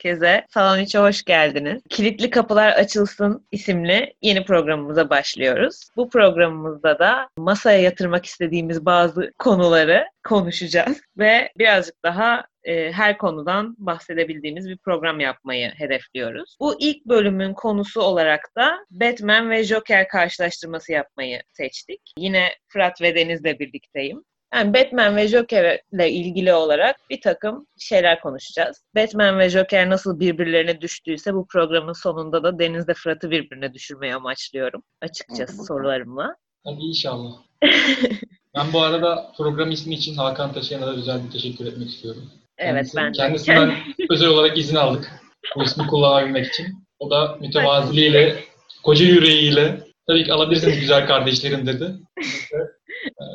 [0.00, 0.46] herkese.
[0.50, 1.82] Salon içe hoş geldiniz.
[1.90, 5.80] Kilitli Kapılar Açılsın isimli yeni programımıza başlıyoruz.
[5.96, 13.76] Bu programımızda da masaya yatırmak istediğimiz bazı konuları konuşacağız ve birazcık daha e, her konudan
[13.78, 16.56] bahsedebildiğimiz bir program yapmayı hedefliyoruz.
[16.60, 22.00] Bu ilk bölümün konusu olarak da Batman ve Joker karşılaştırması yapmayı seçtik.
[22.18, 24.24] Yine Fırat ve Deniz'le birlikteyim.
[24.54, 28.82] Yani Batman ve Joker ile ilgili olarak bir takım şeyler konuşacağız.
[28.96, 34.82] Batman ve Joker nasıl birbirlerine düştüyse bu programın sonunda da Deniz'le Fırat'ı birbirine düşürmeyi amaçlıyorum
[35.00, 36.36] açıkçası sorularımla.
[36.64, 37.32] Hadi inşallah.
[38.56, 42.30] ben bu arada program ismi için Hakan Taşıyan'a da özel bir teşekkür etmek istiyorum.
[42.58, 43.16] Evet Kendisi, ben de.
[43.16, 43.74] Kendisinden
[44.10, 45.10] özel olarak izin aldık
[45.56, 46.66] bu ismi kullanabilmek için.
[46.98, 48.44] O da mütevaziliğiyle,
[48.82, 51.94] koca yüreğiyle tabii ki alabilirsiniz güzel kardeşlerim dedi.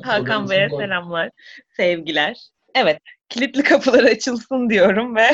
[0.04, 1.30] Hakan Bey'e selamlar,
[1.78, 2.38] sevgiler.
[2.76, 5.28] Evet, kilitli kapılar açılsın diyorum ve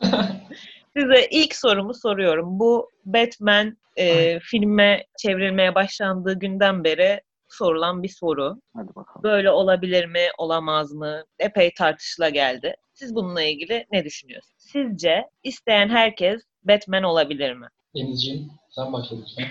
[0.96, 2.58] size ilk sorumu soruyorum.
[2.58, 8.60] Bu Batman e, filme çevrilmeye başlandığı günden beri sorulan bir soru.
[8.76, 9.22] Hadi bakalım.
[9.22, 11.24] Böyle olabilir mi, olamaz mı?
[11.38, 12.74] Epey tartışıla geldi.
[12.94, 14.54] Siz bununla ilgili ne düşünüyorsunuz?
[14.58, 17.66] Sizce isteyen herkes Batman olabilir mi?
[17.96, 19.46] Denizciğim sen başla lütfen.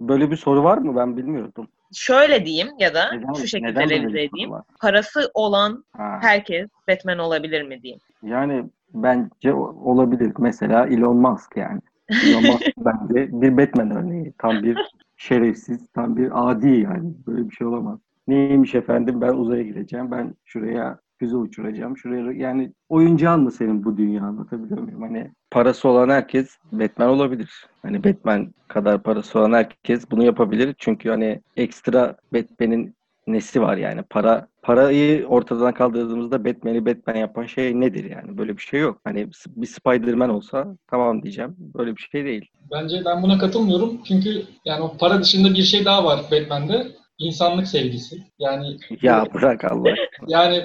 [0.00, 0.96] Böyle bir soru var mı?
[0.96, 1.68] Ben bilmiyordum.
[1.94, 4.50] Şöyle diyeyim ya da Neden- şu şekilde revize edeyim.
[4.50, 4.62] var?
[4.80, 6.18] Parası olan Ha.
[6.22, 8.00] herkes Batman olabilir mi diyeyim.
[8.22, 10.32] Yani bence olabilir.
[10.38, 11.80] Mesela Elon Musk yani.
[12.26, 14.32] Elon Musk bence bir Batman örneği.
[14.38, 14.78] Tam bir
[15.16, 17.12] şerefsiz, tam bir adi yani.
[17.26, 17.98] Böyle bir şey olamaz.
[18.28, 20.10] Neymiş efendim ben uzaya gideceğim.
[20.10, 21.96] Ben şuraya füze uçuracağım.
[21.96, 25.02] Şuraya yani oyuncağın mı senin bu dünya anlatabiliyor muyum?
[25.02, 27.66] Hani parası olan herkes Batman olabilir.
[27.82, 30.74] Hani Batman kadar parası olan herkes bunu yapabilir.
[30.78, 32.94] Çünkü hani ekstra Batman'in
[33.26, 38.62] nesi var yani para parayı ortadan kaldırdığımızda Batman'i Batman yapan şey nedir yani böyle bir
[38.62, 39.00] şey yok.
[39.04, 41.56] Hani bir Spider-Man olsa tamam diyeceğim.
[41.58, 42.50] Böyle bir şey değil.
[42.72, 46.99] Bence ben buna katılmıyorum çünkü yani o para dışında bir şey daha var Batman'de.
[47.20, 48.22] İnsanlık sevgisi.
[48.38, 49.94] Yani Ya bırak Allah.
[50.28, 50.64] Yani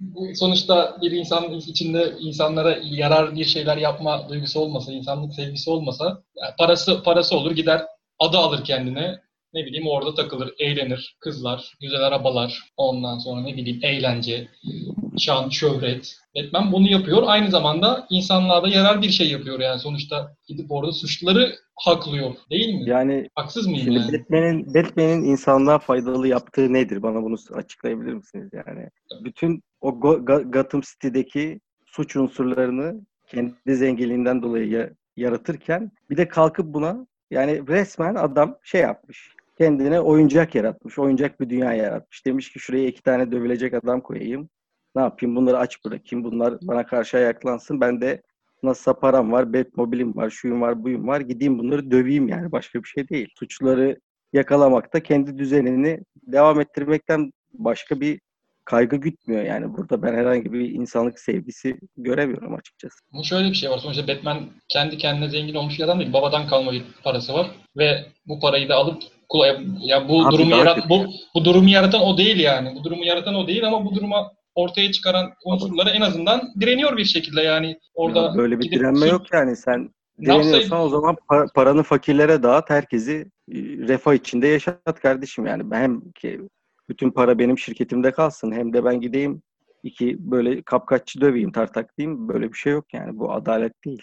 [0.00, 6.22] bu sonuçta bir insan içinde insanlara yarar bir şeyler yapma duygusu olmasa, insanlık sevgisi olmasa,
[6.36, 7.82] yani parası parası olur gider
[8.18, 9.18] adı alır kendine.
[9.54, 11.16] Ne bileyim orada takılır, eğlenir.
[11.20, 14.48] Kızlar, güzel arabalar, ondan sonra ne bileyim eğlence,
[15.18, 16.16] şan, şöhret.
[16.36, 17.22] Batman bunu yapıyor.
[17.26, 22.74] Aynı zamanda insanlığa da yarar bir şey yapıyor yani sonuçta gidip orada suçluları haklıyor değil
[22.74, 22.82] mi?
[22.90, 24.12] Yani Haksız mıyım şimdi yani?
[24.12, 27.02] Batman'in Batman'in insanlığa faydalı yaptığı nedir?
[27.02, 28.88] Bana bunu açıklayabilir misiniz yani?
[29.24, 36.66] Bütün o Go- Gotham City'deki suç unsurlarını kendi zenginliğinden dolayı ya- yaratırken bir de kalkıp
[36.66, 39.30] buna yani resmen adam şey yapmış.
[39.58, 40.98] Kendine oyuncak yaratmış.
[40.98, 42.26] Oyuncak bir dünya yaratmış.
[42.26, 44.48] Demiş ki şuraya iki tane dövülecek adam koyayım.
[44.96, 45.36] Ne yapayım?
[45.36, 46.24] Bunları aç bırakayım.
[46.24, 47.80] Bunlar bana karşı ayaklansın.
[47.80, 48.22] Ben de
[48.62, 51.20] nasılsa param var, Batmobile'im var, şuyum var, buyum var.
[51.20, 52.52] Gideyim bunları döveyim yani.
[52.52, 53.28] Başka bir şey değil.
[53.38, 54.00] Suçları
[54.32, 58.20] yakalamakta kendi düzenini devam ettirmekten başka bir
[58.64, 59.76] kaygı gütmüyor yani.
[59.76, 62.94] Burada ben herhangi bir insanlık sevgisi göremiyorum açıkçası.
[63.12, 63.78] Ama şöyle bir şey var.
[63.78, 66.12] Sonuçta Batman kendi kendine zengin olmuş bir adam değil.
[66.12, 69.02] Babadan kalma bir parası var ve bu parayı da alıp
[69.80, 72.74] ya bu Abi durumu yarat bu bu durumu yaratan o değil yani.
[72.76, 77.04] Bu durumu yaratan o değil ama bu duruma ortaya çıkaran unsurlara en azından direniyor bir
[77.04, 77.78] şekilde yani.
[77.94, 79.56] Orada Ya böyle bir direnme suç- yok yani.
[79.56, 79.90] Sen
[80.20, 82.70] direniyorsan o zaman pa- paranı fakirlere dağıt.
[82.70, 83.12] Herkesi
[83.52, 85.74] e, refah içinde yaşat kardeşim yani.
[85.74, 86.40] Hem ki
[86.88, 89.42] bütün para benim şirketimde kalsın hem de ben gideyim
[89.82, 92.28] iki böyle kapkaççı döveyim, tartaklayayım.
[92.28, 93.18] Böyle bir şey yok yani.
[93.18, 94.02] Bu adalet değil.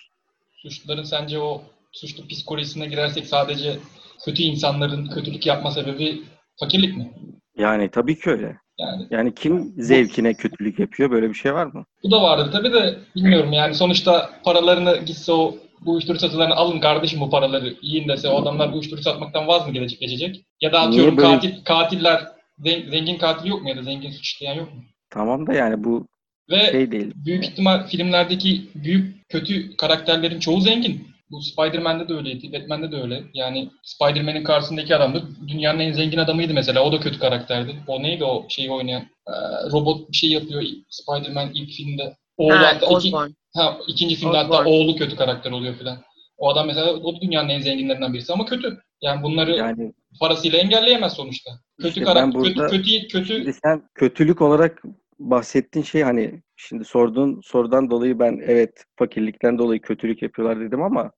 [0.52, 1.62] suçluların sence o
[1.92, 3.78] suçlu psikolojisine girersek sadece
[4.26, 6.22] kötü insanların kötülük yapma sebebi
[6.60, 7.14] fakirlik mi?
[7.58, 8.58] Yani tabii ki öyle.
[8.80, 11.12] Yani Yani kim zevkine kötülük yapıyor?
[11.12, 11.86] Böyle bir şey var mı?
[12.04, 16.80] Bu da vardı tabii de bilmiyorum yani sonuçta paralarını gitse o bu uyuşturucu satılarını alın
[16.80, 20.42] kardeşim bu paraları yiyin dese o adamlar bu uyuşturucu satmaktan vaz mı gelecek geçecek?
[20.62, 22.28] Ya da atıyorum böyle- katil, katiller
[22.60, 24.82] zen- zengin katil yok mu ya da zengin suç işleyen yok mu?
[25.10, 26.08] Tamam da yani bu
[26.52, 27.12] Ve şey değil.
[27.16, 31.08] büyük ihtimal filmlerdeki büyük kötü karakterlerin çoğu zengin.
[31.32, 33.24] Bu Spider-Man'de de öyleydi, Batman'de de öyle.
[33.34, 36.84] Yani Spider-Man'in karşısındaki adam da dünyanın en zengin adamıydı mesela.
[36.84, 37.76] O da kötü karakterdi.
[37.88, 39.02] O neydi o şeyi oynayan?
[39.02, 39.32] Ee,
[39.72, 42.16] robot bir şey yapıyor Spider-Man ilk filmde.
[42.38, 43.12] Oğlu Ha, hatta iki-.
[43.56, 44.66] Ha, ikinci filmde hatta Osborn.
[44.68, 45.98] oğlu kötü karakter oluyor filan.
[46.38, 48.78] O adam mesela o dünyanın en zenginlerinden birisi ama kötü.
[49.02, 51.52] Yani bunları Yani parasıyla engelleyemez sonuçta.
[51.78, 54.84] Kötü İşte karakter, ben kötü, burada- kötü, kötü, Şimdi sen kötülük olarak
[55.20, 61.12] bahsettiğin şey hani şimdi sorduğun sorudan dolayı ben evet fakirlikten dolayı kötülük yapıyorlar dedim ama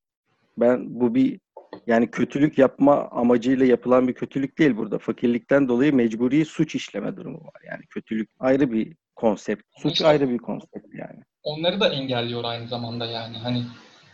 [0.58, 1.40] ben bu bir
[1.88, 5.00] yani kötülük yapma amacıyla yapılan bir kötülük değil burada.
[5.00, 7.62] Fakirlikten dolayı mecburi suç işleme durumu var.
[7.68, 9.64] Yani kötülük ayrı bir konsept.
[9.78, 11.20] Suç İşte- ayrı bir konsept yani.
[11.44, 13.38] onları da engelliyor aynı zamanda yani.
[13.38, 13.64] Hani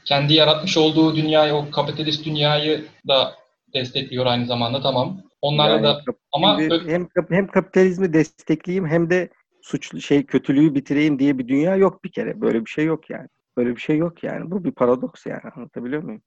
[0.05, 3.33] kendi yaratmış olduğu dünyayı, o kapitalist dünyayı da
[3.73, 5.21] destekliyor aynı zamanda tamam.
[5.41, 6.01] Onlarla Yani da
[6.31, 9.29] ama hem hem kapitalizmi destekleyeyim hem de
[9.67, 12.41] suçlu şey kötülüğü bitireyim diye bir dünya yok bir kere.
[12.41, 13.27] Böyle bir şey yok yani.
[13.57, 14.51] Böyle bir şey yok yani.
[14.51, 15.41] Bu bir paradoks yani.
[15.55, 16.21] Anlatabiliyor muyum?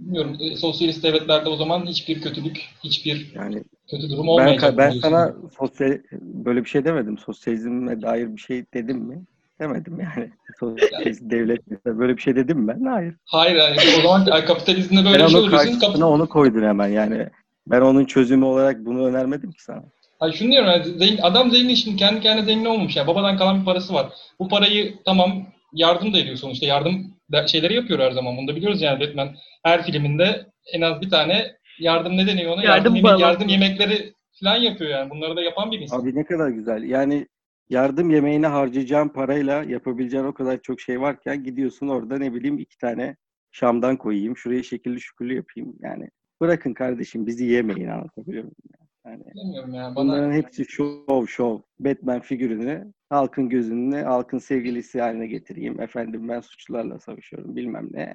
[0.00, 4.78] bilmiyorum e, sosyalist devletlerde o zaman hiçbir kötülük, hiçbir Yani kötü durum ben olmayacak.
[4.78, 5.00] ben diyorsun.
[5.00, 7.18] sana sosyal böyle bir şey demedim.
[7.18, 9.22] Sosyalizme dair bir şey dedim mi?
[9.60, 10.30] Demedim yani.
[10.60, 12.84] Sosyalist devlet mesela böyle bir şey dedim mi ben?
[12.84, 13.14] Hayır.
[13.24, 13.98] Hayır, hayır.
[13.98, 15.78] o zaman kapitalizmde Ben böyle bir şey oluyorsun.
[15.80, 17.28] Kap- onu koydun hemen yani.
[17.66, 19.84] Ben onun çözümü olarak bunu önermedim ki sana.
[20.22, 23.06] Hayır şunu diyorum yani, zengin, adam zengin şimdi kendi kendine zengin olmuş ya.
[23.06, 24.12] Babadan kalan bir parası var.
[24.38, 26.66] Bu parayı tamam yardım da ediyor sonuçta.
[26.66, 27.14] Yardım
[27.46, 28.36] şeyleri yapıyor her zaman.
[28.36, 29.34] Bunu da biliyoruz yani Batman.
[29.64, 32.62] Her filminde en az bir tane yardım ne deniyor ona?
[32.62, 33.20] Yardım Yardım, yemek- balonu.
[33.20, 35.10] yardım yemekleri falan yapıyor yani.
[35.10, 36.00] Bunları da yapan bir insan.
[36.00, 36.82] Abi ne kadar güzel.
[36.82, 37.26] Yani
[37.68, 42.78] yardım yemeğine harcayacağın parayla yapabileceğin o kadar çok şey varken gidiyorsun orada ne bileyim iki
[42.78, 43.16] tane
[43.52, 44.36] Şam'dan koyayım.
[44.36, 45.74] Şuraya şekilli şükürlü yapayım.
[45.80, 46.08] Yani
[46.40, 48.56] bırakın kardeşim bizi yemeyin anlatabiliyor muyum?
[48.78, 49.96] Yani Bilmiyorum yani.
[49.96, 51.58] Bana bunların hepsi şov şov.
[51.80, 55.80] Batman figürünü halkın gözünde halkın sevgilisi haline getireyim.
[55.80, 58.14] Efendim ben suçlularla savaşıyorum bilmem ne.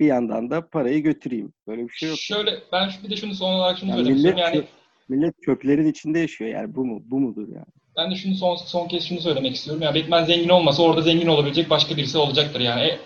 [0.00, 1.52] Bir yandan da parayı götüreyim.
[1.66, 2.18] Böyle bir şey yok.
[2.18, 4.54] şöyle ben bir de şunu son olarak şunu Yani söylemek millet, istiyorum.
[4.54, 4.68] Yani
[5.08, 6.74] millet çöplerin içinde yaşıyor yani.
[6.74, 7.02] Bu mu?
[7.04, 7.66] Bu mudur yani?
[7.96, 9.82] Ben de şunu son son kez şunu söylemek istiyorum.
[9.82, 12.80] Yani Batman zengin olmasa orada zengin olabilecek başka birisi olacaktır yani.
[12.80, 12.98] E,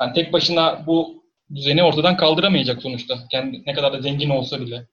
[0.00, 3.18] yani tek başına bu düzeni ortadan kaldıramayacak sonuçta.
[3.30, 4.86] Kendi ne kadar da zengin olsa bile.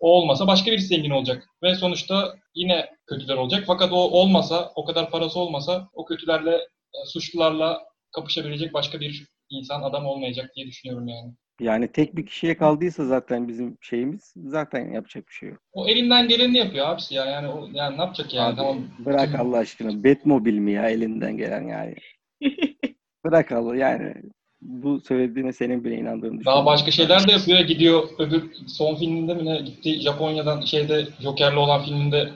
[0.00, 1.48] O olmasa başka birisi zengin olacak.
[1.62, 3.64] Ve sonuçta yine kötüler olacak.
[3.66, 6.54] Fakat o olmasa, o kadar parası olmasa o kötülerle,
[6.94, 7.78] e, suçlularla
[8.14, 11.32] kapışabilecek başka bir insan, adam olmayacak diye düşünüyorum yani.
[11.60, 15.58] Yani tek bir kişiye kaldıysa zaten bizim şeyimiz zaten yapacak bir şey yok.
[15.72, 17.24] O elinden geleni yapıyor abisi ya.
[17.24, 18.48] Yani o yani ne yapacak yani?
[18.48, 18.78] Abi, tamam.
[18.98, 20.04] Bırak Allah aşkına.
[20.04, 21.94] Batmobil mi ya elinden gelen yani?
[23.24, 24.14] Bırak Allah yani.
[24.62, 26.66] Bu söylediğine senin bile inandığını Daha düşünüyorum.
[26.66, 27.58] başka şeyler de yapıyor.
[27.60, 32.28] Gidiyor öbür son filminde mi ne gitti Japonya'dan şeyde Joker'le olan filminde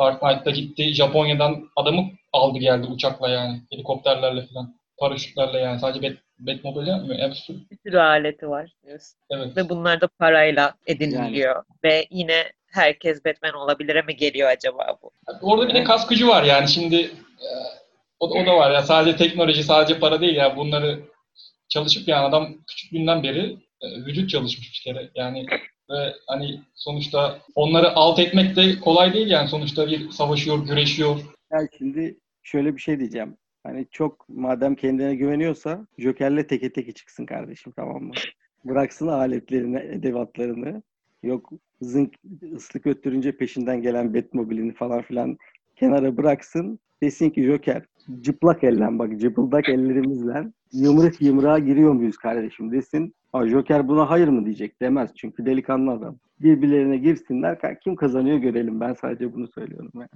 [0.00, 0.94] Dark Knight'ta gitti.
[0.94, 2.02] Japonya'dan adamı
[2.32, 3.60] aldı geldi uçakla yani.
[3.72, 4.74] Helikopterlerle falan.
[4.98, 5.80] Paraşütlerle yani.
[5.80, 7.20] Sadece Bat Batmobile yapmıyor.
[7.30, 7.70] Absürt.
[7.70, 9.18] Bir sürü aleti var diyorsun.
[9.30, 9.56] Evet.
[9.56, 11.64] Ve bunlar da parayla ediniliyor.
[11.84, 15.10] Ve yine herkes Batman olabilir mi geliyor acaba bu?
[15.42, 16.68] Orada bir de kas gücü var yani.
[16.68, 17.48] Şimdi e,
[18.20, 18.82] o, o da var ya.
[18.82, 20.56] Sadece teknoloji, sadece para değil ya.
[20.56, 21.00] Bunları
[21.68, 25.10] çalışıp yani adam küçüklüğünden beri e, vücut çalışmış bir kere.
[25.14, 25.46] Yani
[25.90, 29.48] ve hani sonuçta onları alt etmek de kolay değil yani.
[29.48, 31.20] Sonuçta bir savaşıyor, güreşiyor.
[31.52, 33.36] Yani şimdi şöyle bir şey diyeceğim.
[33.64, 38.14] Hani çok madem kendine güveniyorsa Joker'le teke teke çıksın kardeşim tamam mı?
[38.64, 40.82] Bıraksın aletlerini, edevatlarını.
[41.22, 42.14] Yok zınk
[42.56, 45.38] ıslık öttürünce peşinden gelen Batmobile'ini falan filan
[45.76, 46.78] kenara bıraksın.
[47.02, 47.82] Desin ki Joker
[48.20, 53.14] cıplak ellen bak cıpıldak ellerimizle yumruk yumruğa giriyor muyuz kardeşim desin.
[53.32, 56.18] Ha, Joker buna hayır mı diyecek demez çünkü delikanlı adam.
[56.40, 59.92] Birbirlerine girsinler kim kazanıyor görelim ben sadece bunu söylüyorum.
[59.94, 60.08] Yani.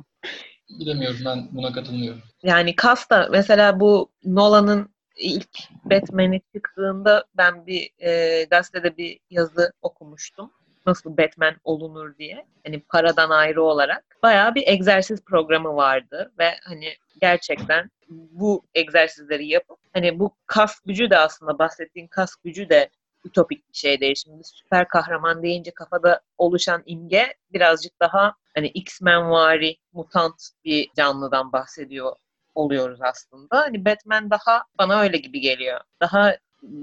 [0.80, 2.20] Bilemiyorum ben buna katılmıyorum.
[2.42, 5.50] Yani kas da mesela bu Nolan'ın ilk
[5.84, 10.50] Batman'i çıktığında ben bir e, gazetede bir yazı okumuştum.
[10.86, 12.46] Nasıl Batman olunur diye.
[12.66, 14.04] Hani paradan ayrı olarak.
[14.22, 21.10] Bayağı bir egzersiz programı vardı ve hani gerçekten bu egzersizleri yapıp hani bu kas gücü
[21.10, 22.90] de aslında bahsettiğin kas gücü de
[23.24, 24.14] ütopik bir şey değil.
[24.14, 31.52] Şimdi süper kahraman deyince kafada oluşan imge birazcık daha hani X-Men vari, mutant bir canlıdan
[31.52, 32.16] bahsediyor
[32.54, 33.56] oluyoruz aslında.
[33.58, 35.80] Hani Batman daha bana öyle gibi geliyor.
[36.00, 36.36] Daha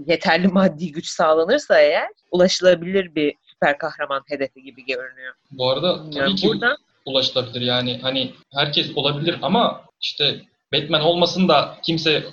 [0.05, 5.33] yeterli maddi güç sağlanırsa eğer ulaşılabilir bir süper kahraman hedefi gibi görünüyor.
[5.51, 10.41] Bu arada tabii Yani ki burada ulaşılabilir yani hani herkes olabilir ama işte
[10.73, 12.23] Batman olmasın da kimse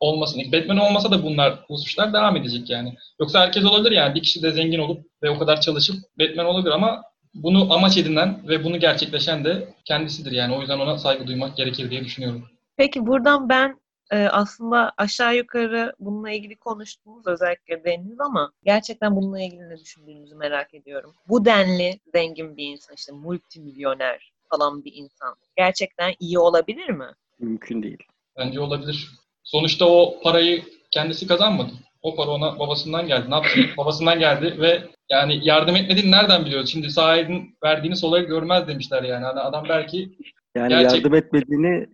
[0.00, 0.42] olmasın.
[0.52, 2.94] Batman olmasa da bunlar bu suçlar devam edecek yani.
[3.20, 4.14] Yoksa herkes olabilir yani.
[4.14, 7.02] Bir kişi de zengin olup ve o kadar çalışıp Batman olabilir ama
[7.34, 10.54] bunu amaç edinen ve bunu gerçekleşen de kendisidir yani.
[10.54, 12.44] O yüzden ona saygı duymak gerekir diye düşünüyorum.
[12.76, 13.81] Peki buradan ben
[14.12, 20.34] e, aslında aşağı yukarı bununla ilgili konuştuğumuz özellikle Deniz ama gerçekten bununla ilgili ne düşündüğünüzü
[20.34, 21.14] merak ediyorum.
[21.28, 27.06] Bu denli zengin bir insan işte multimilyoner falan bir insan gerçekten iyi olabilir mi?
[27.38, 27.98] Mümkün değil.
[28.38, 29.10] Bence olabilir.
[29.44, 31.72] Sonuçta o parayı kendisi kazanmadı.
[32.02, 33.30] O para ona babasından geldi.
[33.30, 33.64] Ne yapsın?
[33.76, 36.70] babasından geldi ve yani yardım etmediğini nereden biliyoruz?
[36.72, 39.24] Şimdi sahibin verdiğini solayı görmez demişler yani.
[39.24, 40.12] Hani adam belki
[40.54, 41.86] Yani Gerçek- yardım etmediğini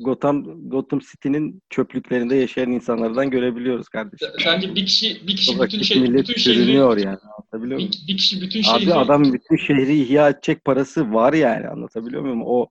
[0.00, 4.28] Gotham Gotham City'nin çöplüklerinde yaşayan insanlardan görebiliyoruz kardeşim.
[4.38, 7.90] sence bir kişi bir kişi bütün Sokaktaki şey millet bütün şehri yani anlatabiliyor muyum?
[7.92, 12.22] bir, bir kişi bütün Abi şehri adam bütün şehri ihya edecek parası var yani anlatabiliyor
[12.22, 12.42] muyum?
[12.44, 12.68] O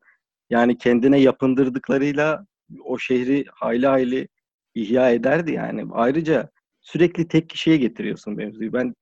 [0.49, 2.45] yani kendine yapındırdıklarıyla
[2.83, 4.27] o şehri hayli hayli
[4.75, 5.85] ihya ederdi yani.
[5.91, 6.49] Ayrıca
[6.81, 8.73] sürekli tek kişiye getiriyorsun mevzuyu.
[8.73, 8.95] Ben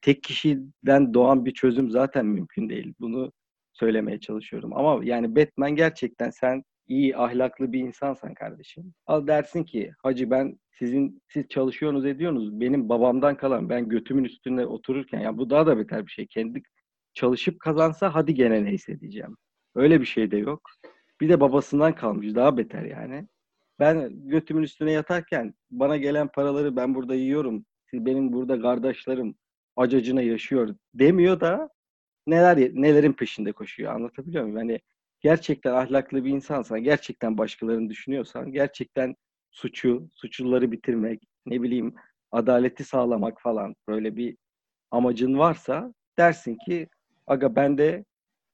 [0.00, 2.94] tek kişiden doğan bir çözüm zaten mümkün değil.
[3.00, 3.32] Bunu
[3.72, 4.76] söylemeye çalışıyorum.
[4.76, 8.94] Ama yani Batman gerçekten sen iyi, ahlaklı bir insansan kardeşim.
[9.06, 12.60] Al dersin ki hacı ben sizin siz çalışıyorsunuz ediyorsunuz.
[12.60, 16.26] Benim babamdan kalan ben götümün üstünde otururken ya bu daha da beter bir şey.
[16.26, 16.62] Kendi
[17.14, 19.36] çalışıp kazansa hadi gene neyse diyeceğim.
[19.74, 20.70] Öyle bir şey de yok.
[21.20, 23.28] Bir de babasından kalmış daha beter yani.
[23.78, 27.64] Ben götümün üstüne yatarken bana gelen paraları ben burada yiyorum.
[27.90, 29.34] Siz benim burada kardeşlerim
[29.76, 31.68] acacına yaşıyor demiyor da
[32.26, 34.58] neler nelerin peşinde koşuyor anlatabiliyor muyum?
[34.58, 34.80] Yani
[35.22, 39.16] gerçekten ahlaklı bir insansan, gerçekten başkalarını düşünüyorsan, gerçekten
[39.50, 41.94] suçu, suçluları bitirmek, ne bileyim
[42.32, 44.36] adaleti sağlamak falan böyle bir
[44.90, 46.88] amacın varsa dersin ki
[47.26, 48.04] aga bende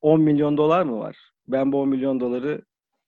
[0.00, 1.16] 10 milyon dolar mı var?
[1.48, 2.62] Ben bu 10 milyon doları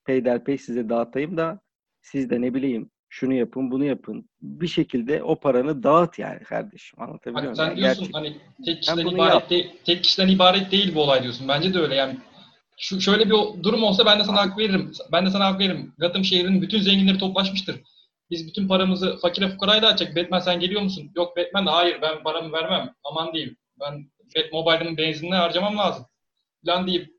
[0.04, 1.60] peyderpey size dağıtayım da
[2.02, 4.28] siz de ne bileyim şunu yapın bunu yapın.
[4.42, 7.02] Bir şekilde o paranı dağıt yani kardeşim.
[7.02, 7.56] Anlatabiliyor hani muyum?
[7.56, 8.18] sen diyorsun Gerçekten.
[8.18, 11.48] hani tek kişiden ibaret değil, tek kişiden ibaret değil bu olay diyorsun.
[11.48, 12.16] Bence de öyle yani.
[12.82, 14.92] Şu şöyle bir durum olsa ben de sana hak veririm.
[15.12, 15.94] Ben de sana hak veririm.
[15.98, 17.76] Gotham şehrinin bütün zenginleri toplaşmıştır.
[18.30, 20.16] Biz bütün paramızı fakire fukaraya dağıtacak.
[20.16, 21.10] Batman sen geliyor musun?
[21.16, 22.94] Yok Batman de hayır ben paramı vermem.
[23.04, 23.56] Aman diyeyim.
[23.80, 26.04] Ben Batmobile'ın benzinini harcamam lazım.
[26.66, 27.16] Falan deyip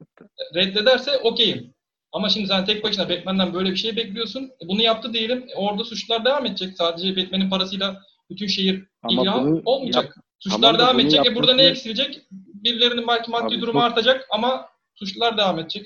[0.55, 1.73] reddederse okeyim.
[2.11, 4.43] Ama şimdi sen tek başına Batman'den böyle bir şey bekliyorsun.
[4.63, 5.45] E, Bunu yaptı diyelim.
[5.49, 6.77] E, Orada suçlar devam edecek.
[6.77, 10.03] Sadece Batman'in parasıyla bütün şehir Ama ilham olmayacak.
[10.05, 11.25] yap- Suçlar devam edecek.
[11.25, 12.21] E burada ne eksilecek?
[12.31, 14.65] Birilerinin belki maddi Abi durumu çok- artacak ama
[15.05, 15.85] suçlar devam edecek.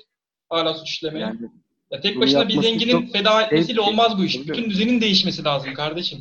[0.50, 1.25] Hala suç işlemeye.
[1.25, 1.39] yani
[1.91, 4.48] ya tek başına bir zenginin feda etmesiyle olmaz bu iş.
[4.48, 6.19] Bütün düzenin değişmesi lazım kardeşim.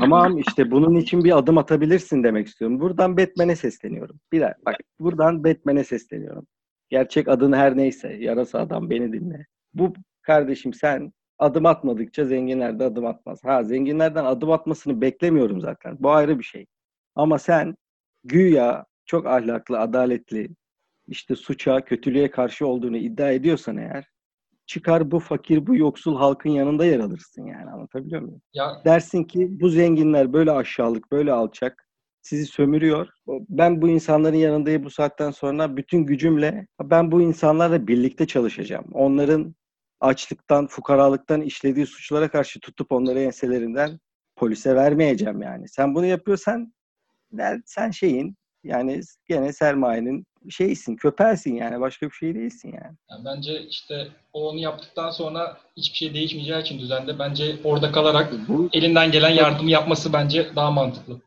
[0.00, 2.80] Tamam işte bunun için bir adım atabilirsin demek istiyorum.
[2.80, 4.20] Buradan Batman'e sesleniyorum.
[4.32, 6.46] Bir dakika bak buradan Batman'e sesleniyorum.
[6.88, 9.46] Gerçek adın her neyse yarasa adam beni dinle.
[9.74, 9.92] Bu
[10.22, 13.38] kardeşim sen adım atmadıkça zenginler de adım atmaz.
[13.44, 15.96] Ha zenginlerden adım atmasını beklemiyorum zaten.
[16.00, 16.66] Bu ayrı bir şey.
[17.14, 17.74] Ama sen
[18.24, 20.48] güya çok ahlaklı, adaletli,
[21.08, 24.04] işte suça, kötülüğe karşı olduğunu iddia ediyorsan eğer
[24.66, 28.42] çıkar bu fakir, bu yoksul halkın yanında yer alırsın yani anlatabiliyor muyum?
[28.54, 31.88] Ya dersin ki bu zenginler böyle aşağılık, böyle alçak
[32.22, 33.08] sizi sömürüyor.
[33.28, 38.86] Ben bu insanların yanındayım bu saatten sonra bütün gücümle ben bu insanlarla birlikte çalışacağım.
[38.92, 39.54] Onların
[40.00, 43.98] açlıktan, fukaralıktan işlediği suçlara karşı tutup onları enselerinden
[44.36, 45.68] polise vermeyeceğim yani.
[45.68, 46.72] Sen bunu yapıyorsan
[47.64, 52.96] sen şeyin yani gene sermayenin şeysin, köpersin yani başka bir şey değilsin yani.
[53.10, 58.32] Yani bence işte o onu yaptıktan sonra hiçbir şey değişmeyeceği için düzende bence orada kalarak
[58.48, 61.20] Bu elinden gelen yardımı yapması bence daha mantıklı.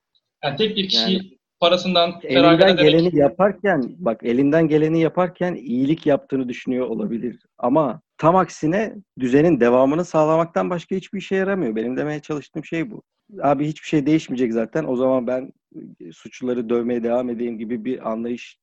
[0.44, 6.06] Yani tek bir kişi Yani- parasından elinden ederek geleni yaparken bak elinden geleni yaparken iyilik
[6.06, 7.40] yaptığını düşünüyor olabilir.
[7.58, 11.76] Ama tam aksine düzenin devamını sağlamaktan başka hiçbir işe yaramıyor.
[11.76, 13.02] Benim demeye çalıştığım şey bu.
[13.42, 14.86] Abi hiçbir şey değişmeyecek zaten.
[14.88, 15.52] O zaman ben
[16.14, 18.58] suçluları dövmeye devam edeyim gibi bir anlayış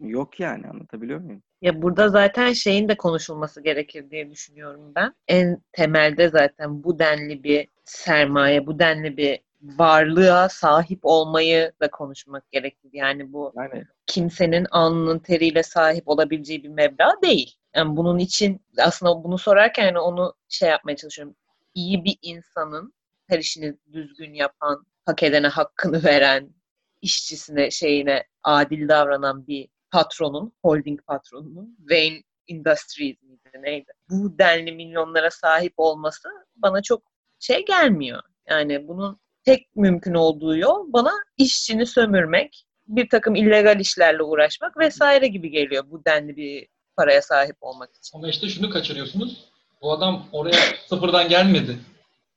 [0.00, 1.42] yok yani anlatabiliyor muyum?
[1.62, 5.14] Ya burada zaten şeyin de konuşulması gerekir diye düşünüyorum ben.
[5.28, 12.52] En temelde zaten bu denli bir sermaye, bu denli bir varlığa sahip olmayı da konuşmak
[12.52, 12.90] gerekir.
[12.92, 17.54] Yani bu Yani kimsenin alnının teriyle sahip olabileceği bir meblağ değil.
[17.76, 21.34] Yani bunun için aslında bunu sorarken yani onu şey yapmaya çalışıyorum.
[21.74, 22.92] İyi bir insanın
[23.26, 26.54] her işini düzgün yapan, hak edene hakkını veren,
[27.02, 33.92] işçisine şeyine adil davranan bir patronun, holding patronunun, Wayne Industries miydi neydi?
[34.10, 37.02] Bu denli milyonlara sahip olması bana çok
[37.38, 38.22] şey gelmiyor.
[38.48, 45.26] Yani bunun tek mümkün olduğu yol bana işçini sömürmek, bir takım illegal işlerle uğraşmak vesaire
[45.26, 48.18] gibi geliyor bu denli bir paraya sahip olmak için.
[48.18, 49.44] Ama işte şunu kaçırıyorsunuz.
[49.82, 50.56] Bu adam oraya
[50.88, 51.78] sıfırdan gelmedi.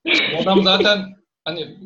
[0.05, 1.77] Bu adam zaten hani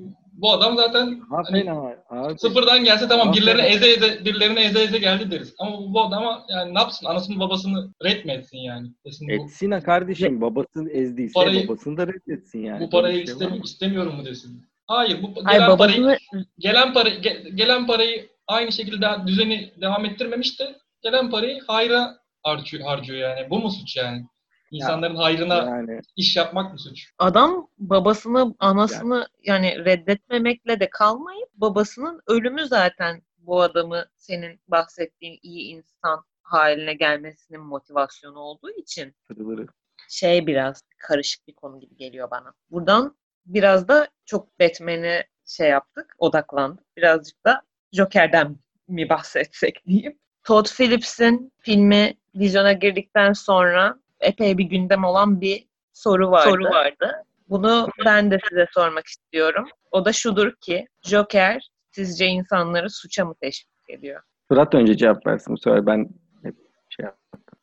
[0.41, 2.39] bu adam zaten aferin ama abi.
[2.39, 3.47] sıfırdan gelse tamam Aferin.
[3.47, 5.53] birilerine eze eze birilerine eze eze geldi deriz.
[5.59, 7.05] Ama bu, bu adama yani ne yapsın?
[7.05, 8.87] Anasını babasını red mi etsin yani?
[9.05, 12.79] Desin bu, Etsin ha kardeşim babasını ezdiyse Parayı- babasını da reddetsin yani.
[12.85, 14.65] bu parayı şey istemi- istemiyorum mu desin?
[14.87, 20.05] Hayır bu Hayır gelen parayı babasını gelen para ge- gelen parayı aynı şekilde düzeni devam
[20.05, 23.49] ettirmemiş de gelen parayı hayra harcıyor, harcıyor yani.
[23.49, 24.25] Bu mu suç yani?
[24.71, 27.11] İnsanların hayrına Yani iş yapmak mı suç?
[27.19, 35.75] adam babasını, anasını yani reddetmemekle de kalmayıp babasının ölümü zaten bu adamı senin bahsettiğin iyi
[35.75, 39.67] insan haline gelmesinin motivasyonu olduğu için fırıları.
[40.09, 42.53] şey biraz karışık bir konu gibi geliyor bana.
[42.71, 46.97] Buradan biraz da çok Batman'e şey yaptık, odaklandık.
[46.97, 47.61] Birazcık da
[47.91, 50.19] Joker'den mi bahsetsek diyeyim.
[50.43, 56.49] Todd Phillips'in filmi vizyona girdikten sonra epey bir gündem olan bir soru vardı.
[56.49, 57.11] Soru vardı.
[57.49, 59.67] Bunu ben de size sormak istiyorum.
[59.91, 64.21] O da şudur ki Joker sizce insanları suça mı teşvik ediyor?
[64.47, 66.09] Fırat önce cevap versin bu sefer ben
[66.43, 66.55] hep
[66.89, 67.17] şey yap-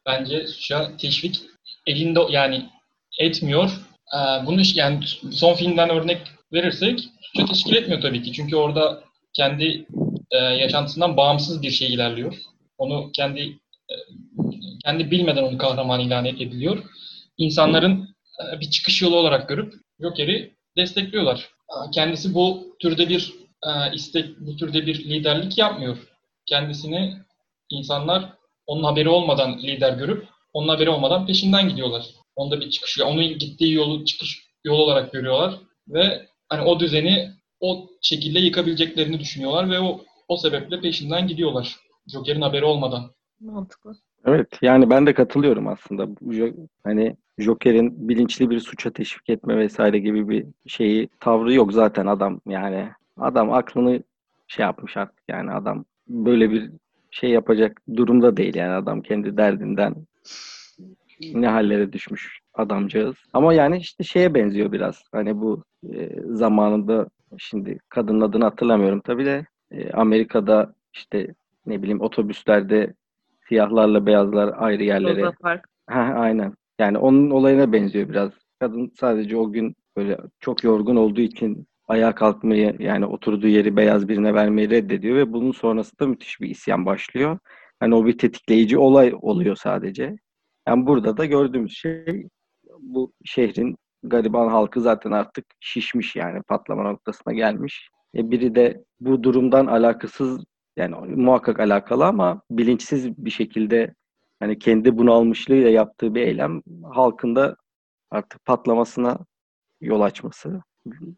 [0.07, 1.43] Bence suça teşvik
[1.87, 2.69] elinde yani
[3.21, 3.71] etmiyor.
[4.15, 5.01] Ee, bunu yani
[5.33, 6.21] son filmden örnek
[6.53, 8.33] verirsek suça teşkil etmiyor tabii ki.
[8.33, 9.87] Çünkü orada kendi
[10.31, 12.35] e, yaşantısından bağımsız bir şey ilerliyor.
[12.79, 13.41] Onu kendi
[13.91, 13.95] e,
[14.85, 16.85] kendi bilmeden onu kahraman ilan ediliyor.
[17.39, 18.09] İnsanların
[18.41, 21.49] e, bir çıkış yolu olarak görüp Joker'i destekliyorlar.
[21.69, 23.35] Aa, Kendisi bu türde bir
[23.67, 25.99] e, istek, bu türde bir liderlik yapmıyor.
[26.47, 27.17] Kendisini
[27.71, 28.33] insanlar
[28.67, 32.07] onun haberi olmadan lider görüp onun haberi olmadan peşinden gidiyorlar.
[32.37, 35.55] Onda bir çıkış, onun gittiği yolu çıkış yolu olarak görüyorlar
[35.89, 37.31] ve hani o düzeni
[37.61, 41.77] o şekilde yıkabileceklerini düşünüyorlar ve o o sebeple peşinden gidiyorlar.
[42.07, 43.11] Joker'in haberi olmadan.
[43.41, 43.97] Mantıklı.
[44.27, 46.09] Evet yani ben de katılıyorum aslında.
[46.85, 52.41] Hani Joker'in bilinçli bir suça teşvik etme vesaire gibi bir şeyi tavrı yok zaten adam
[52.47, 52.89] yani.
[53.17, 54.03] Adam aklını
[54.49, 56.71] şey yapmış artık yani adam böyle bir
[57.11, 59.95] şey yapacak durumda değil yani adam kendi derdinden
[61.35, 63.17] ne hallere düşmüş adamcağız.
[63.33, 65.03] Ama yani işte şeye benziyor biraz.
[65.13, 67.09] Hani bu e, zamanında
[67.39, 71.35] şimdi kadının adını hatırlamıyorum tabii de e, Amerika'da işte
[71.67, 72.95] ne bileyim otobüslerde
[73.49, 75.23] siyahlarla beyazlar ayrı yerlere.
[75.23, 75.69] Rosa Park.
[75.87, 76.55] Ha, aynen.
[76.79, 78.31] Yani onun olayına benziyor biraz.
[78.61, 84.09] Kadın sadece o gün böyle çok yorgun olduğu için ayağa kalkmayı yani oturduğu yeri beyaz
[84.09, 87.39] birine vermeyi reddediyor ve bunun sonrasında müthiş bir isyan başlıyor.
[87.81, 90.17] Hani o bir tetikleyici olay oluyor sadece.
[90.69, 92.27] Yani burada da gördüğümüz şey
[92.79, 97.89] bu şehrin gariban halkı zaten artık şişmiş yani patlama noktasına gelmiş.
[98.17, 100.45] E biri de bu durumdan alakasız
[100.79, 103.95] yani muhakkak alakalı ama bilinçsiz bir şekilde
[104.41, 106.63] hani kendi bunalmışlığıyla yaptığı bir eylem
[106.95, 107.57] halkın da
[108.11, 109.19] artık patlamasına
[109.81, 110.63] yol açması.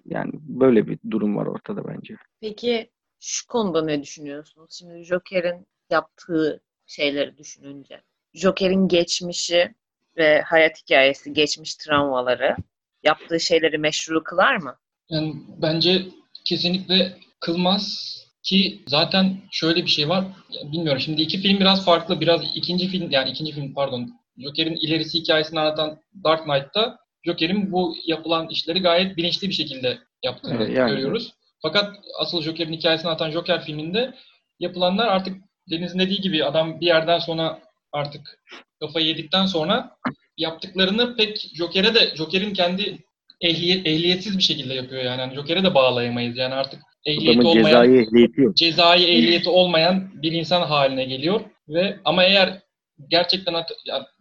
[0.05, 2.17] Yani böyle bir durum var ortada bence.
[2.41, 4.73] Peki şu konuda ne düşünüyorsunuz?
[4.79, 8.03] Şimdi Joker'in yaptığı şeyleri düşününce.
[8.35, 9.75] Joker'in geçmişi
[10.17, 12.57] ve hayat hikayesi, geçmiş travmaları
[13.03, 14.77] yaptığı şeyleri meşru kılar mı?
[15.09, 16.07] Yani bence
[16.45, 20.25] kesinlikle kılmaz ki zaten şöyle bir şey var.
[20.73, 22.21] Bilmiyorum şimdi iki film biraz farklı.
[22.21, 24.11] Biraz ikinci film yani ikinci film pardon.
[24.39, 30.55] Joker'in ilerisi hikayesini anlatan Dark Knight'ta Joker'in bu yapılan işleri gayet bilinçli bir şekilde yaptığını
[30.55, 30.91] Evet, yani.
[30.91, 31.33] görüyoruz.
[31.63, 34.15] Fakat asıl Joker'in hikayesini anlatan Joker filminde
[34.61, 35.37] yapılanlar artık
[35.71, 37.61] Deniz'in dediği gibi adam bir yerden sonra
[37.93, 38.39] artık
[38.81, 39.97] kafayı yedikten sonra
[40.37, 42.99] yaptıklarını pek Joker'e de Joker'in kendi
[43.41, 45.21] ehliyet, ehliyetsiz bir şekilde yapıyor yani.
[45.21, 48.57] yani Joker'e de bağlayamayız yani artık ehliyeti olmayan cezai ehliyeti yok.
[48.57, 52.63] cezai ehliyeti olmayan bir insan haline geliyor ve ama eğer
[53.09, 53.55] gerçekten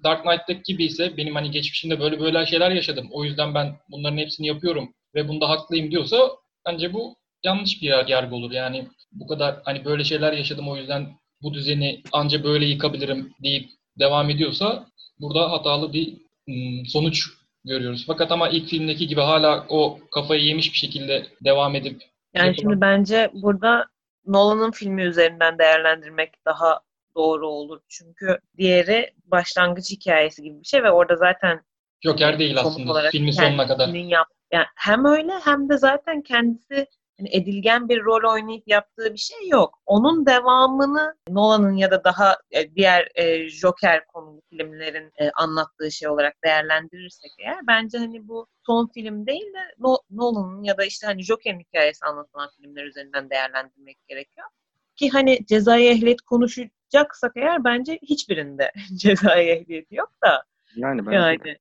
[0.03, 3.07] Dark Knight'taki gibi ise benim hani geçmişimde böyle böyle şeyler yaşadım.
[3.11, 6.17] O yüzden ben bunların hepsini yapıyorum ve bunda haklıyım diyorsa
[6.65, 8.51] bence bu yanlış bir yar- yargı olur.
[8.51, 11.07] Yani bu kadar hani böyle şeyler yaşadım o yüzden
[11.41, 14.87] bu düzeni anca böyle yıkabilirim deyip devam ediyorsa
[15.19, 16.13] burada hatalı bir
[16.49, 17.27] ım, sonuç
[17.65, 18.03] görüyoruz.
[18.07, 22.01] Fakat ama ilk filmdeki gibi hala o kafayı yemiş bir şekilde devam edip
[22.33, 23.85] Yani şimdi bence burada
[24.25, 26.79] Nolan'ın filmi üzerinden değerlendirmek daha
[27.15, 27.79] doğru olur.
[27.87, 31.61] Çünkü diğeri başlangıç hikayesi gibi bir şey ve orada zaten
[32.01, 33.87] Joker değil aslında filmin sonuna kadar.
[33.87, 36.87] yap yani hem öyle hem de zaten kendisi
[37.19, 39.79] hani edilgen bir rol oynayıp yaptığı bir şey yok.
[39.85, 46.09] Onun devamını Nolan'ın ya da daha e, diğer e, Joker konulu filmlerin e, anlattığı şey
[46.09, 51.07] olarak değerlendirirsek eğer bence hani bu son film değil de No- Nolan'ın ya da işte
[51.07, 54.47] hani Joker'in hikayesi anlatılan filmler üzerinden değerlendirmek gerekiyor.
[54.95, 60.43] Ki hani cezai ehliyet konuşacaksak eğer bence hiçbirinde cezai ehliyeti yok da
[60.75, 61.57] Yani ben yani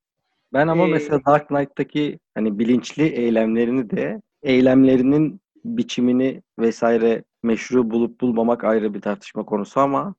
[0.52, 8.20] Ben ama Ee, mesela Dark Knight'taki hani bilinçli eylemlerini de eylemlerinin biçimini vesaire meşru bulup
[8.20, 10.14] bulmamak ayrı bir tartışma konusu ama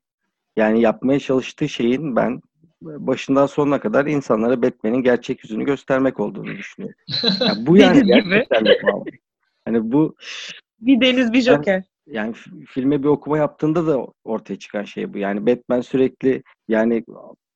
[0.55, 2.41] yani yapmaya çalıştığı şeyin ben
[2.81, 6.99] başından sonuna kadar insanlara Batman'in gerçek yüzünü göstermek olduğunu düşünüyorum.
[7.41, 8.65] Yani bu yani gerçekten.
[9.65, 10.15] Hani bu
[10.81, 11.83] bir deniz bir Joker.
[12.07, 12.33] yani
[12.67, 15.17] filme bir okuma yaptığında da ortaya çıkan şey bu.
[15.17, 17.03] Yani Batman sürekli yani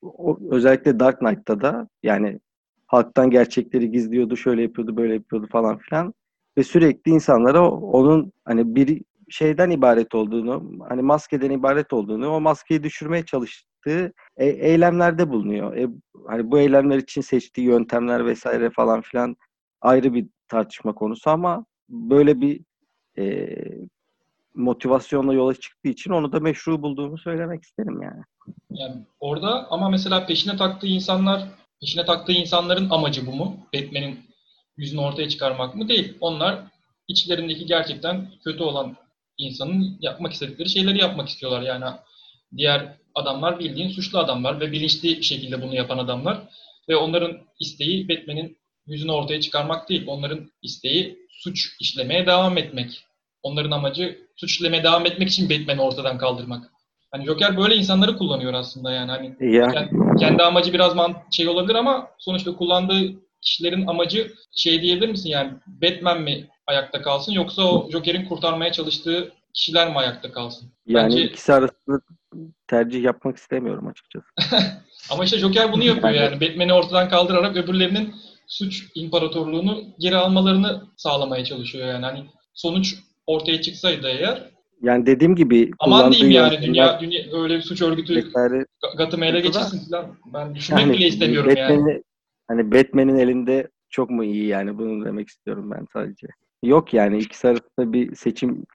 [0.02, 2.40] o, özellikle Dark Knight'ta da yani
[2.86, 6.14] halktan gerçekleri gizliyordu, şöyle yapıyordu, böyle yapıyordu falan filan.
[6.58, 12.82] Ve sürekli insanlara onun hani bir şeyden ibaret olduğunu, hani maskeden ibaret olduğunu, o maskeyi
[12.82, 15.76] düşürmeye çalıştığı e- eylemlerde bulunuyor.
[15.76, 15.88] E,
[16.26, 19.36] hani bu eylemler için seçtiği yöntemler vesaire falan filan
[19.80, 22.60] ayrı bir tartışma konusu ama böyle bir
[23.18, 23.48] e,
[24.54, 28.22] motivasyonla yola çıktığı için onu da meşru bulduğumu söylemek isterim yani.
[28.70, 31.48] Yani orada ama mesela peşine taktığı insanlar,
[31.80, 33.56] peşine taktığı insanların amacı bu mu?
[33.74, 34.18] Batman'in
[34.76, 35.88] yüzünü ortaya çıkarmak mı?
[35.88, 36.14] Değil.
[36.20, 36.58] Onlar
[37.08, 38.96] içlerindeki gerçekten kötü olan
[39.38, 41.62] insanın yapmak istedikleri şeyleri yapmak istiyorlar.
[41.62, 41.84] Yani
[42.56, 46.38] diğer adamlar bildiğin suçlu adamlar ve bilinçli şekilde bunu yapan adamlar.
[46.88, 50.04] Ve onların isteği Batman'in yüzünü ortaya çıkarmak değil.
[50.06, 53.04] Onların isteği suç işlemeye devam etmek.
[53.42, 56.70] Onların amacı suç işlemeye devam etmek için Batman'i ortadan kaldırmak.
[57.10, 59.10] Hani Joker böyle insanları kullanıyor aslında yani.
[59.10, 59.88] Hani Ya, yani
[60.20, 65.52] kendi amacı biraz man şey olabilir ama sonuçta kullandığı kişilerin amacı şey diyebilir misin yani
[65.66, 70.72] Batman mi ayakta kalsın yoksa o Joker'in kurtarmaya çalıştığı kişiler mi ayakta kalsın?
[70.86, 72.00] yani Bence- ikisi arasında
[72.68, 74.26] tercih yapmak istemiyorum açıkçası.
[75.10, 76.40] Ama işte Joker bunu yapıyor yani.
[76.40, 78.14] Batman'i ortadan kaldırarak öbürlerinin
[78.46, 82.04] suç imparatorluğunu geri almalarını sağlamaya çalışıyor yani.
[82.04, 82.94] Hani sonuç
[83.26, 84.50] ortaya çıksaydı eğer
[84.82, 88.66] Yani dediğim gibi aman diyeyim yani dünya, dünya öyle bir suç örgütü vesaire
[88.98, 90.16] Gotham'ı ele geçirsin falan.
[90.34, 92.02] Ben düşünmek bile istemiyorum yani.
[92.48, 96.26] Hani Batman'in elinde çok mu iyi yani bunu demek istiyorum ben sadece.
[96.62, 98.66] Yok yani ikisi arasında bir seçim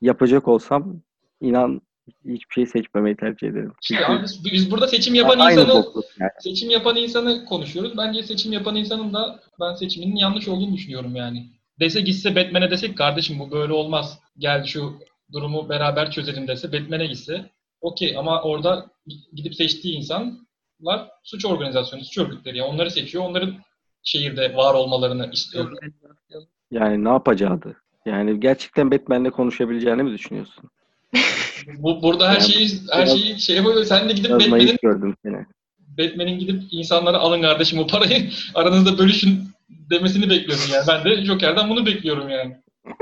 [0.00, 1.02] yapacak olsam
[1.40, 1.80] inan
[2.24, 3.72] hiçbir şey seçmemeyi tercih ederim.
[3.82, 5.84] İşte abi biz burada seçim yapan aynı insanı
[6.20, 6.30] yani.
[6.40, 7.96] seçim yapan insanı konuşuyoruz.
[7.96, 11.46] Bence seçim yapan insanın da ben seçiminin yanlış olduğunu düşünüyorum yani.
[11.80, 14.18] Dese gitse Batman'e desek kardeşim bu böyle olmaz.
[14.38, 14.98] Gel şu
[15.32, 18.90] durumu beraber çözelim dese Batman'e gitse okey ama orada
[19.32, 19.96] gidip seçtiği
[20.82, 22.58] insanlar suç organizasyonu, suç örgütleri.
[22.58, 23.24] Yani onları seçiyor.
[23.24, 23.54] Onların
[24.02, 25.72] şehirde var olmalarını istiyor.
[26.70, 27.76] Yani ne yapacaktı?
[28.06, 30.70] Yani gerçekten Batman'le konuşabileceğini mi düşünüyorsun?
[31.78, 33.84] Bu, burada her Yani şeyi her biraz- şeyi şey yapıyor.
[33.84, 35.46] Sen de gidip Batman'in gördüm seni.
[35.98, 39.40] Batman'in gidip insanlara alın kardeşim o parayı aranızda bölüşün
[39.90, 40.84] demesini bekliyorsun yani.
[40.88, 42.56] Ben de Joker'den bunu bekliyorum yani.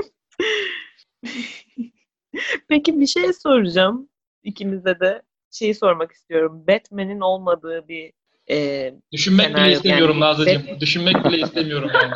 [2.67, 4.09] Peki bir şey soracağım.
[4.43, 6.63] İkinize de şeyi sormak istiyorum.
[6.67, 8.13] Batman'in olmadığı bir
[8.49, 10.63] e, Düşünmek Senaryo, bile istemiyorum yani Nazlıcığım.
[10.67, 12.13] Bat- Düşünmek bile istemiyorum yani.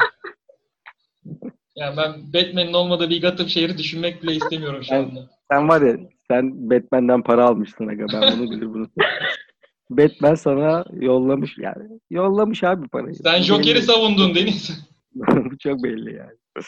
[1.75, 5.29] Yani ben Batman'in olmadığı bir Gotham şehri düşünmek bile istemiyorum şu anda.
[5.51, 5.97] Sen var ya
[6.31, 8.87] sen Batman'den para almışsın aga ben bunu bilir bunu.
[9.89, 11.99] Batman sana yollamış yani.
[12.09, 13.15] Yollamış abi parayı.
[13.15, 14.85] Sen Joker'i savundun Deniz.
[15.15, 16.63] Bu çok belli yani.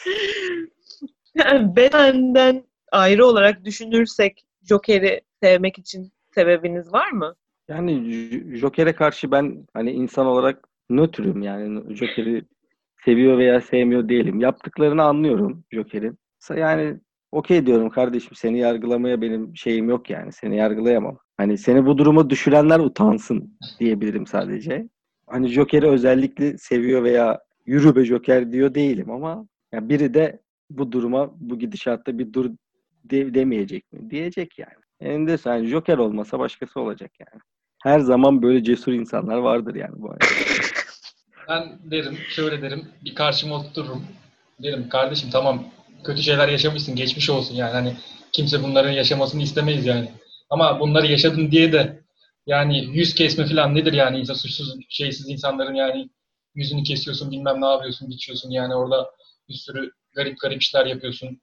[1.34, 7.34] yani Batman'den ayrı olarak düşünürsek Joker'i sevmek için sebebiniz var mı?
[7.68, 8.04] Yani
[8.56, 12.42] Joker'e karşı ben hani insan olarak nötrüm yani Joker'i
[13.04, 14.40] seviyor veya sevmiyor değilim.
[14.40, 16.18] Yaptıklarını anlıyorum Joker'in.
[16.56, 16.96] Yani
[17.32, 20.32] okey diyorum kardeşim seni yargılamaya benim şeyim yok yani.
[20.32, 21.18] Seni yargılayamam.
[21.36, 24.88] Hani seni bu duruma düşürenler utansın diyebilirim sadece.
[25.26, 30.92] Hani Joker'i özellikle seviyor veya yürü be Joker diyor değilim ama ya biri de bu
[30.92, 32.50] duruma bu gidişatta bir dur
[33.04, 34.10] de- demeyecek mi?
[34.10, 34.77] Diyecek yani.
[35.00, 37.42] Eninde sonunda Joker olmasa başkası olacak yani.
[37.82, 40.26] Her zaman böyle cesur insanlar vardır yani bu hayatta.
[41.48, 44.04] Ben derim, şöyle derim, bir karşıma otururum.
[44.62, 45.64] Derim kardeşim tamam
[46.04, 47.72] kötü şeyler yaşamışsın, geçmiş olsun yani.
[47.72, 47.96] Hani
[48.32, 50.12] kimse bunların yaşamasını istemeyiz yani.
[50.50, 52.02] Ama bunları yaşadın diye de
[52.46, 56.10] yani yüz kesme falan nedir yani insan suçsuz şeysiz insanların yani
[56.54, 59.10] yüzünü kesiyorsun bilmem ne yapıyorsun biçiyorsun yani orada
[59.48, 61.40] bir sürü garip garip işler yapıyorsun.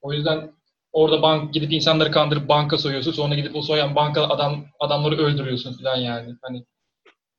[0.00, 0.52] O yüzden
[0.94, 5.72] orada bank gidip insanları kandırıp banka soyuyorsun sonra gidip o soyan banka adam adamları öldürüyorsun
[5.72, 6.34] falan yani.
[6.42, 6.64] Hani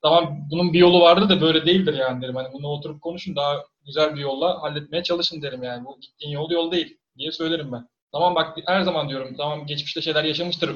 [0.02, 2.36] tamam bunun bir yolu vardı da böyle değildir yani derim.
[2.36, 5.86] Hani bunu oturup konuşun daha güzel bir yolla halletmeye çalışın derim yani.
[5.86, 7.88] Bu gittiğin yol yol değil diye söylerim ben.
[8.12, 10.70] Tamam bak her zaman diyorum tamam geçmişte şeyler yaşamıştır.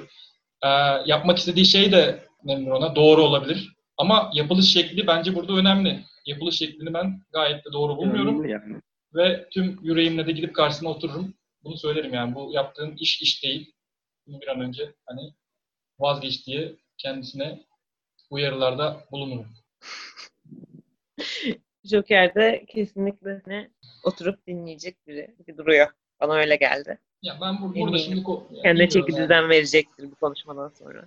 [0.64, 0.68] Ee,
[1.06, 3.74] yapmak istediği şey de memnun ona doğru olabilir.
[3.98, 6.04] Ama yapılış şekli bence burada önemli.
[6.26, 8.50] Yapılış şeklini ben gayet de doğru bulmuyorum.
[8.50, 8.82] Yani.
[9.16, 11.34] Ve tüm yüreğimle de gidip karşısına otururum.
[11.64, 12.36] Bunu söylerim yani.
[12.36, 13.74] Bu yaptığın iş iş değil.
[14.28, 15.34] Bunu bir an önce hani
[16.00, 17.64] vazgeç diye kendisine
[18.30, 19.48] uyarılarda bulunurum.
[21.84, 23.70] Joker'de kesinlikle ne
[24.04, 25.88] oturup dinleyecek biri gibi duruyor.
[26.22, 27.00] Bana öyle geldi.
[27.22, 29.24] Ya ben bur- burada şimdi ko- ya Kendine çeki yani.
[29.24, 31.06] düzen verecektir bu konuşmadan sonra.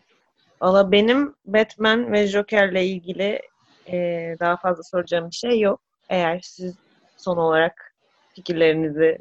[0.62, 3.40] Valla benim Batman ve Joker'le ilgili
[3.86, 5.80] eee, daha fazla soracağım bir şey yok.
[6.08, 6.76] Eğer siz
[7.16, 7.94] son olarak
[8.34, 9.18] fikirlerinizi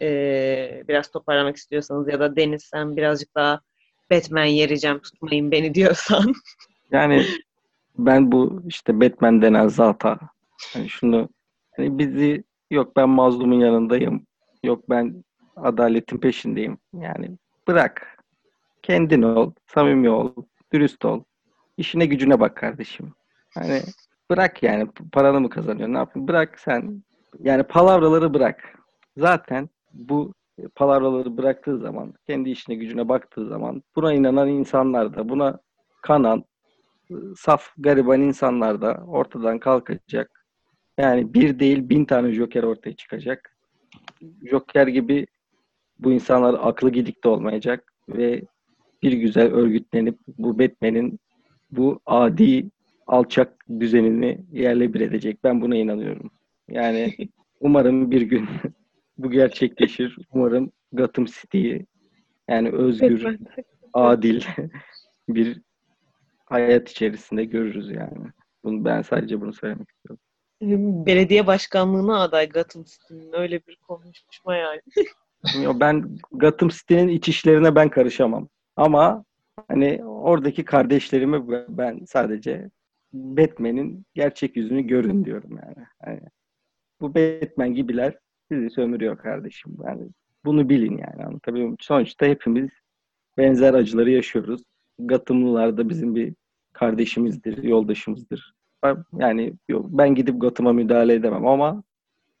[0.00, 3.60] eee, biraz toparlamak istiyorsanız ya da Deniz sen birazcık daha
[4.10, 6.34] Batman yereceğim tutmayın beni diyorsan.
[6.90, 7.22] Yani
[7.98, 10.18] ben bu işte Batman denen zata
[10.74, 11.28] hani şunu
[11.76, 14.26] hani bizi yok ben mazlumun yanındayım.
[14.64, 15.24] Yok ben
[15.56, 16.78] adaletin peşindeyim.
[16.94, 17.30] Yani
[17.68, 18.18] bırak.
[18.82, 20.32] Kendin ol, samimi ol,
[20.72, 21.22] dürüst ol.
[21.76, 23.12] İşine gücüne bak kardeşim.
[23.54, 23.80] Hani
[24.30, 26.28] bırak yani paranı mı kazanıyorsun ne yapıyorsun?
[26.28, 27.02] Bırak sen.
[27.40, 28.78] Yani palavraları bırak.
[29.16, 30.34] Zaten bu
[30.74, 35.58] palavraları bıraktığı zaman, kendi işine gücüne baktığı zaman buna inanan insanlar da, buna
[36.02, 36.44] kanan
[37.36, 40.44] saf gariban insanlar da ortadan kalkacak.
[40.98, 43.56] Yani bir değil bin tane Joker ortaya çıkacak.
[44.42, 45.26] Joker gibi
[45.98, 48.42] bu insanlar aklı gidikte olmayacak ve
[49.02, 51.18] bir güzel örgütlenip bu Batman'in
[51.70, 52.70] bu adi
[53.06, 55.44] alçak düzenini yerle bir edecek.
[55.44, 56.30] Ben buna inanıyorum.
[56.68, 57.14] Yani
[57.60, 58.48] umarım bir gün
[59.18, 60.18] bu gerçekleşir.
[60.32, 61.86] Umarım Gotham City'yi
[62.48, 63.38] yani özgür,
[63.92, 64.42] adil
[65.28, 65.60] bir
[66.46, 68.32] hayat içerisinde görürüz yani.
[68.64, 70.20] Bunu ben sadece bunu söylemek istiyorum.
[71.06, 74.80] Belediye başkanlığına aday Gotham City'nin öyle bir konuşma yani.
[75.62, 78.48] Ya ben Gotham City'nin iç işlerine ben karışamam.
[78.76, 79.24] Ama
[79.68, 82.70] hani oradaki kardeşlerime ben sadece
[83.12, 85.86] Batman'in gerçek yüzünü görün diyorum yani.
[86.04, 86.20] Hani
[87.00, 89.76] bu Batman gibiler sizi sömürüyor kardeşim.
[89.84, 90.08] Yani
[90.44, 91.76] bunu bilin yani anlatabiliyor muyum?
[91.80, 92.70] Sonuçta hepimiz
[93.38, 94.62] benzer acıları yaşıyoruz.
[94.98, 96.34] Gotham'lılar da bizim bir
[96.72, 98.54] kardeşimizdir, yoldaşımızdır.
[99.12, 101.82] Yani yok, ben gidip Gotham'a müdahale edemem ama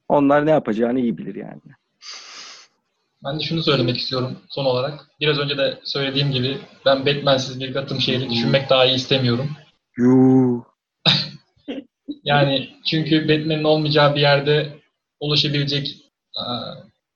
[0.08, 1.60] onlar ne yapacağını iyi bilir yani.
[3.24, 5.10] Ben de şunu söylemek istiyorum son olarak.
[5.20, 9.48] Biraz önce de söylediğim gibi ben Batman'siz bir Gotham şehri düşünmek daha iyi istemiyorum.
[9.96, 10.64] Yuu.
[12.24, 14.78] Yani çünkü Batman'in olmayacağı bir yerde
[15.20, 15.96] ulaşabilecek
[16.36, 16.74] aa,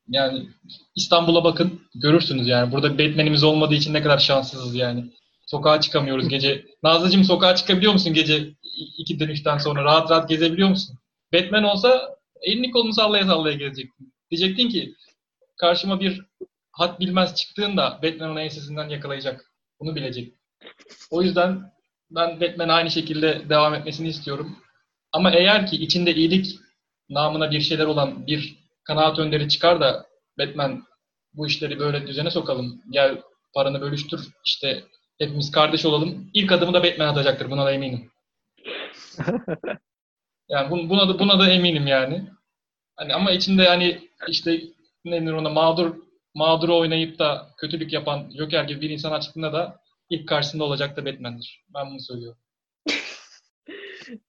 [0.08, 0.48] yani
[0.96, 2.72] İstanbul'a bakın görürsünüz yani.
[2.72, 5.04] Burada Batman'imiz olmadığı için ne kadar şanssızız yani.
[5.46, 6.64] Sokağa çıkamıyoruz gece.
[6.82, 8.54] Nazlıcığım sokağa çıkabiliyor musun gece
[8.98, 9.84] 2'den 3'ten sonra?
[9.84, 10.98] Rahat rahat gezebiliyor musun?
[11.34, 14.12] Batman olsa elini kolunu sallaya sallaya gezecektin.
[14.30, 14.94] Diyecektin ki
[15.56, 16.22] karşıma bir
[16.72, 19.52] hat bilmez çıktığında Batman onu ensesinden yakalayacak.
[19.80, 20.34] Bunu bilecek.
[21.10, 21.72] O yüzden
[22.10, 24.58] ben Batman aynı şekilde devam etmesini istiyorum.
[25.12, 26.58] Ama eğer ki içinde iyilik
[27.10, 30.06] namına bir şeyler olan bir kanaat önderi çıkar da
[30.38, 30.84] Batman
[31.34, 32.82] bu işleri böyle düzene sokalım.
[32.90, 33.22] Gel
[33.54, 34.28] paranı bölüştür.
[34.46, 34.84] işte
[35.18, 36.30] hepimiz kardeş olalım.
[36.34, 37.50] İlk adımı da Batman atacaktır.
[37.50, 38.10] Buna da eminim.
[40.48, 42.24] Yani bun- buna da buna da eminim yani.
[42.96, 44.60] Hani ama içinde yani işte
[45.04, 45.96] ne denir ona mağdur
[46.34, 51.06] mağduru oynayıp da kötülük yapan Joker gibi bir insan çıktığında da ilk karşısında olacak da
[51.06, 51.64] Batman'dir.
[51.74, 52.38] Ben bunu söylüyorum.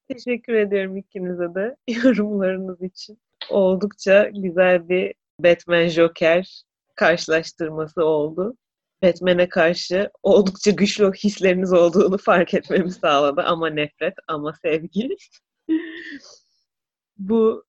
[0.08, 3.20] Teşekkür ediyorum ikinize de yorumlarınız için.
[3.50, 6.64] Oldukça güzel bir Batman Joker
[6.96, 8.58] karşılaştırması oldu.
[9.04, 13.42] Batman'e karşı oldukça güçlü hisleriniz olduğunu fark etmemi sağladı.
[13.42, 15.10] Ama nefret, ama sevgi.
[17.18, 17.66] Bu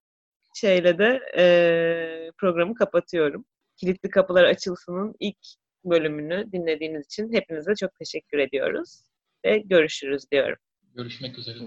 [0.54, 3.44] şeyle de eee, programı kapatıyorum.
[3.76, 5.38] Kilitli Kapılar Açılsın'ın ilk
[5.84, 9.02] bölümünü dinlediğiniz için hepinize çok teşekkür ediyoruz.
[9.44, 10.58] Ve görüşürüz diyorum.
[10.94, 11.58] Görüşmek üzere.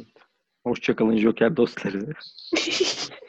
[0.68, 2.14] Hoşçakalın Joker dostları.